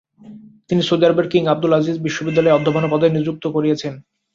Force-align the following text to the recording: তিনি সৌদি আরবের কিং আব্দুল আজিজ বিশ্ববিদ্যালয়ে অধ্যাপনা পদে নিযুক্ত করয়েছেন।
তিনি 0.69 0.81
সৌদি 0.87 1.03
আরবের 1.07 1.27
কিং 1.31 1.43
আব্দুল 1.47 1.73
আজিজ 1.77 1.97
বিশ্ববিদ্যালয়ে 1.99 2.57
অধ্যাপনা 2.57 2.87
পদে 2.93 3.07
নিযুক্ত 3.09 3.43
করয়েছেন। 3.55 3.93